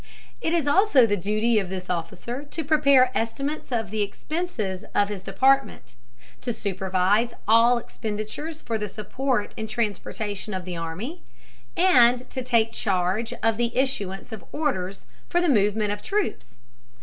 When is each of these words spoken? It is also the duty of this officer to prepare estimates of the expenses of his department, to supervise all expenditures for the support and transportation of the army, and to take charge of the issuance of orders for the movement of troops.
It 0.41 0.51
is 0.51 0.65
also 0.67 1.05
the 1.05 1.15
duty 1.15 1.59
of 1.59 1.69
this 1.69 1.87
officer 1.87 2.41
to 2.43 2.63
prepare 2.63 3.15
estimates 3.15 3.71
of 3.71 3.91
the 3.91 4.01
expenses 4.01 4.83
of 4.95 5.09
his 5.09 5.21
department, 5.21 5.93
to 6.41 6.53
supervise 6.53 7.35
all 7.47 7.77
expenditures 7.77 8.63
for 8.63 8.79
the 8.79 8.89
support 8.89 9.53
and 9.59 9.69
transportation 9.69 10.55
of 10.55 10.65
the 10.65 10.75
army, 10.75 11.21
and 11.77 12.27
to 12.31 12.41
take 12.41 12.71
charge 12.71 13.31
of 13.43 13.57
the 13.57 13.77
issuance 13.77 14.31
of 14.31 14.43
orders 14.51 15.05
for 15.29 15.39
the 15.39 15.47
movement 15.47 15.91
of 15.91 16.01
troops. 16.01 16.57